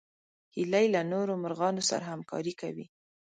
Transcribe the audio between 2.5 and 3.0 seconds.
کوي